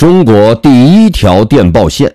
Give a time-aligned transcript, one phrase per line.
[0.00, 2.10] 中国第一条电报线，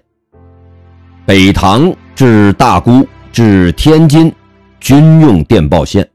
[1.24, 4.34] 北塘至大沽至天津
[4.80, 6.10] 军用电报线。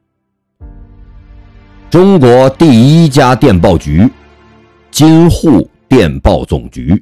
[1.89, 4.05] 中国第一家电报局，
[4.91, 7.01] 京沪电报总局。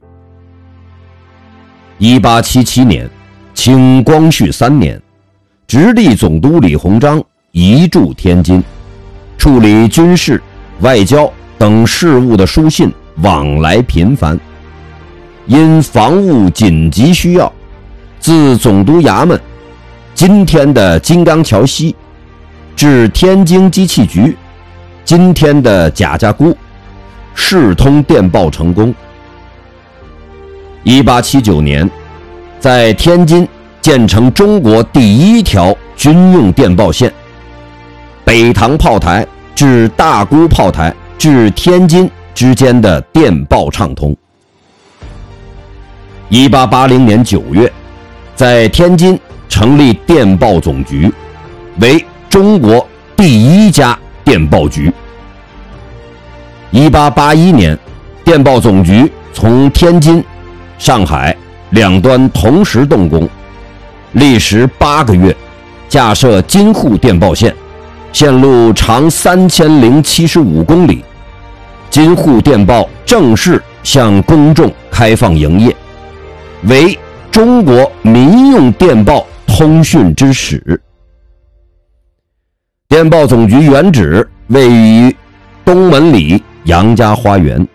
[1.96, 3.08] 一八七七年，
[3.54, 5.00] 清光绪三年，
[5.66, 8.62] 直隶总督李鸿章移驻天津，
[9.38, 10.42] 处理军事、
[10.80, 12.92] 外交等事务的书信
[13.22, 14.38] 往来频繁。
[15.48, 17.50] 因防务紧急需要，
[18.20, 19.40] 自总督衙门
[20.14, 21.96] （今天的金刚桥西）
[22.76, 24.36] 至天津机器局
[25.06, 26.54] （今天的贾家沽），
[27.34, 28.94] 视通电报成功。
[30.82, 31.90] 一八七九年，
[32.60, 33.48] 在天津
[33.80, 37.10] 建成中国第一条军用电报线——
[38.22, 44.14] 北塘炮台至大沽炮台至天津之间的电报畅通。
[46.30, 47.72] 一八八零年九月，
[48.34, 51.10] 在天津成立电报总局，
[51.80, 54.92] 为中国第一家电报局。
[56.70, 57.78] 一八八一年，
[58.22, 60.22] 电报总局从天津、
[60.78, 61.34] 上海
[61.70, 63.26] 两端同时动工，
[64.12, 65.34] 历时八个月，
[65.88, 67.56] 架设京沪电报线，
[68.12, 71.02] 线路长三千零七十五公里，
[71.88, 75.74] 京沪电报正式向公众开放营业。
[76.64, 76.98] 为
[77.30, 80.80] 中国民用电报通讯之始。
[82.88, 85.14] 电报总局原址位于
[85.64, 87.66] 东门里杨家花园。